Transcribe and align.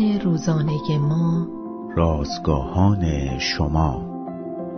روزانه 0.00 0.98
ما. 1.00 1.46
رازگاهان 1.96 3.38
شما. 3.38 4.14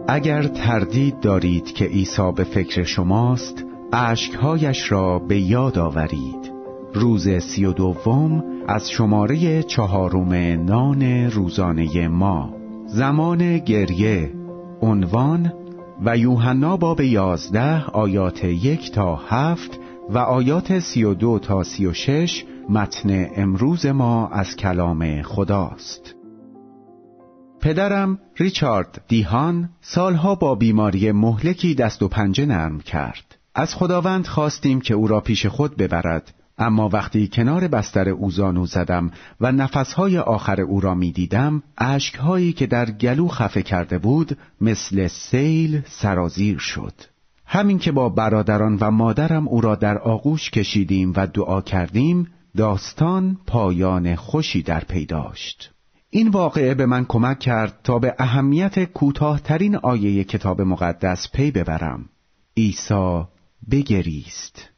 اگر 0.08 0.42
تردید 0.42 1.20
دارید 1.20 1.64
که 1.64 1.84
عیسی 1.84 2.32
به 2.36 2.45
فکر 2.45 2.82
شماست 2.82 3.64
اشکهایش 3.92 4.92
را 4.92 5.18
به 5.18 5.40
یاد 5.40 5.79
آورید. 5.79 6.52
روز 6.95 7.29
سی 7.29 7.64
و 7.64 7.73
دوم 7.73 8.45
از 8.68 8.91
شماره 8.91 9.62
چهارم 9.62 10.32
نان 10.64 11.02
روزانه 11.30 12.09
ما. 12.09 12.55
زمان 12.87 13.59
گریه. 13.59 14.33
عنوان 14.83 15.52
و 16.05 16.16
یوحنا 16.16 16.77
باب 16.77 17.01
یازده 17.01 17.84
آیات 17.84 18.45
یک 18.45 18.92
تا 18.92 19.16
هفت 19.28 19.80
و 20.10 20.19
آیات 20.19 20.78
سی 20.78 21.05
و 21.05 21.14
دو 21.14 21.38
تا 21.38 21.62
سی 21.62 21.87
و 21.87 21.92
شش 21.92 22.45
متن 22.69 23.27
امروز 23.37 23.87
ما 23.87 24.29
از 24.29 24.56
کلام 24.56 25.23
خداست. 25.23 26.15
پدرم 27.61 28.19
ریچارد 28.37 29.05
دیهان 29.09 29.69
سالها 29.80 30.34
با 30.34 30.55
بیماری 30.55 31.12
مهلکی 31.12 31.74
دست 31.74 32.02
و 32.02 32.09
پنجه 32.09 32.47
نرم 32.47 32.80
کرد. 32.80 33.37
از 33.55 33.74
خداوند 33.74 34.27
خواستیم 34.27 34.80
که 34.80 34.95
او 34.95 35.07
را 35.09 35.21
پیش 35.21 35.47
خود 35.47 35.77
ببرد 35.77 36.34
اما 36.59 36.88
وقتی 36.88 37.29
کنار 37.29 37.69
بستر 37.69 38.09
اوزانو 38.09 38.66
زدم 38.66 39.10
و 39.41 39.52
نفسهای 39.52 40.19
آخر 40.19 40.60
او 40.60 40.80
را 40.80 40.95
می 40.95 41.12
دیدم 41.12 41.62
اشکهایی 41.79 42.52
که 42.52 42.66
در 42.66 42.91
گلو 42.91 43.29
خفه 43.29 43.62
کرده 43.62 43.98
بود 43.98 44.38
مثل 44.60 45.07
سیل 45.07 45.83
سرازیر 45.87 46.59
شد. 46.59 46.95
همین 47.46 47.79
که 47.79 47.93
با 47.93 48.09
برادران 48.09 48.79
و 48.80 48.91
مادرم 48.91 49.48
او 49.48 49.60
را 49.60 49.74
در 49.74 49.98
آغوش 49.98 50.51
کشیدیم 50.51 51.12
و 51.16 51.27
دعا 51.27 51.60
کردیم 51.60 52.27
داستان 52.56 53.38
پایان 53.46 54.16
خوشی 54.16 54.62
در 54.62 54.80
پیداشت 54.80 55.71
این 56.10 56.29
واقعه 56.29 56.74
به 56.74 56.87
من 56.87 57.04
کمک 57.04 57.38
کرد 57.38 57.80
تا 57.85 57.99
به 57.99 58.15
اهمیت 58.18 58.85
کوتاهترین 58.85 59.76
آیه 59.76 60.24
کتاب 60.24 60.60
مقدس 60.60 61.29
پی 61.32 61.51
ببرم. 61.51 62.09
عیسی 62.57 63.24
بگریست. 63.71 64.69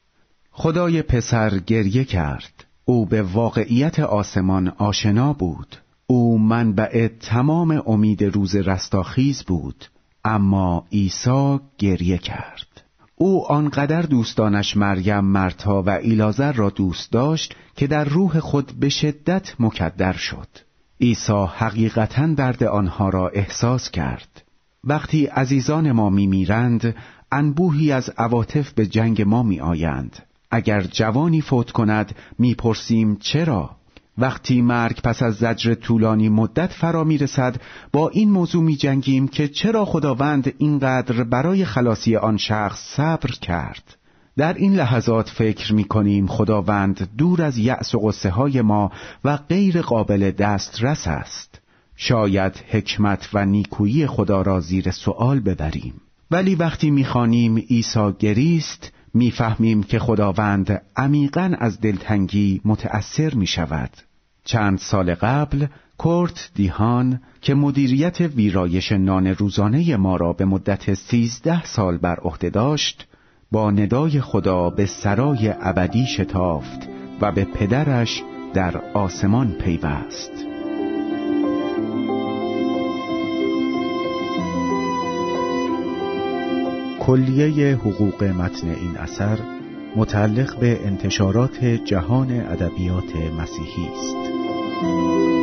خدای 0.51 1.03
پسر 1.03 1.59
گریه 1.59 2.05
کرد. 2.05 2.65
او 2.85 3.07
به 3.07 3.23
واقعیت 3.23 4.01
آسمان 4.01 4.69
آشنا 4.69 5.33
بود. 5.33 5.77
او 6.07 6.39
منبع 6.39 7.09
تمام 7.09 7.83
امید 7.87 8.25
روز 8.25 8.57
رستاخیز 8.57 9.43
بود. 9.43 9.85
اما 10.25 10.85
عیسی 10.93 11.59
گریه 11.79 12.19
کرد. 12.19 12.88
او 13.21 13.47
آنقدر 13.47 14.03
دوستانش 14.03 14.77
مریم 14.77 15.21
مرتا 15.21 15.83
و 15.83 15.91
ایلازر 15.91 16.53
را 16.53 16.71
دوست 16.71 17.13
داشت 17.13 17.55
که 17.77 17.87
در 17.87 18.05
روح 18.05 18.41
خود 18.41 18.73
به 18.81 18.89
شدت 18.89 19.55
مکدر 19.59 20.13
شد. 20.13 20.49
عیسی 21.01 21.47
حقیقتا 21.57 22.27
درد 22.27 22.65
آنها 22.65 23.09
را 23.09 23.29
احساس 23.29 23.91
کرد. 23.91 24.43
وقتی 24.85 25.27
عزیزان 25.27 25.93
ما 25.93 26.11
میمیرند 26.11 26.95
انبوهی 27.33 27.93
از 27.93 28.11
عواطف 28.19 28.73
به 28.73 28.87
جنگ 28.87 29.23
ما 29.23 29.43
می 29.43 29.61
آیند 29.61 30.23
اگر 30.51 30.81
جوانی 30.81 31.41
فوت 31.41 31.71
کند 31.71 32.15
می‌پرسیم 32.39 33.17
چرا؟ 33.17 33.78
وقتی 34.19 34.63
مرگ 34.63 35.01
پس 35.05 35.23
از 35.23 35.35
زجر 35.35 35.75
طولانی 35.75 36.29
مدت 36.29 36.73
فرا 36.73 37.05
می‌رسد 37.05 37.61
با 37.93 38.09
این 38.09 38.31
موضوع 38.31 38.63
می 38.63 38.77
جنگیم 38.77 39.29
که 39.29 39.49
چرا 39.49 39.85
خداوند 39.85 40.53
اینقدر 40.59 41.25
برای 41.25 41.65
خلاصی 41.65 42.17
آن 42.17 42.37
شخص 42.37 42.97
صبر 42.97 43.31
کرد. 43.31 43.97
در 44.37 44.55
این 44.55 44.75
لحظات 44.75 45.29
فکر 45.29 45.75
می 45.75 45.85
کنیم 45.85 46.27
خداوند 46.27 47.09
دور 47.19 47.43
از 47.43 47.59
یأس 47.59 47.95
و 47.95 47.99
قصه 47.99 48.31
های 48.31 48.63
ما 48.63 48.93
و 49.25 49.37
غیر 49.37 49.83
قابل 49.83 50.31
دسترس 50.31 51.09
است. 51.09 51.61
شاید 51.97 52.65
حکمت 52.71 53.29
و 53.35 53.45
نیکویی 53.47 54.07
خدا 54.07 54.43
را 54.43 54.61
زیر 54.61 54.91
سوال 54.91 55.41
ببریم. 55.41 55.95
ولی 56.31 56.55
وقتی 56.55 56.91
می‌خوانیم 56.91 57.59
عیسی 57.59 58.13
گریست 58.19 58.93
می‌فهمیم 59.15 59.83
که 59.83 59.99
خداوند 59.99 60.83
عمیقا 60.97 61.53
از 61.59 61.81
دلتنگی 61.81 62.61
متأثر 62.65 63.35
می 63.35 63.47
شود 63.47 63.91
چند 64.49 64.79
سال 64.79 65.15
قبل 65.15 65.67
کورت 65.99 66.51
دیهان 66.55 67.21
که 67.41 67.55
مدیریت 67.55 68.21
ویرایش 68.21 68.93
نان 68.93 69.27
روزانه 69.27 69.97
ما 69.97 70.17
را 70.17 70.33
به 70.33 70.45
مدت 70.45 70.95
سیزده 70.95 71.65
سال 71.65 71.99
بر 71.99 72.17
عهده 72.21 72.51
داشت 72.51 73.07
با 73.53 73.71
ندای 73.71 74.21
خدا 74.21 74.71
به 74.71 74.87
سرای 74.87 75.55
ابدی 75.61 76.07
شتافت 76.07 76.89
و 77.21 77.33
به 77.33 77.45
پدرش 77.45 78.23
در 78.55 78.79
آسمان 78.95 79.53
پیوست. 79.53 80.33
کلیه 87.01 87.77
حقوق 87.77 88.25
متن 88.25 88.69
این 88.69 88.97
اثر 88.97 89.39
متعلق 89.97 90.59
به 90.59 90.87
انتشارات 90.87 91.65
جهان 91.65 92.31
ادبیات 92.31 93.17
مسیحی 93.39 93.89
است. 93.89 94.38
Thank 94.81 94.93
you. 94.93 95.38